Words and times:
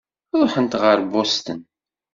Ṛuḥent 0.39 0.77
ɣer 0.81 0.97
Boston. 1.11 1.61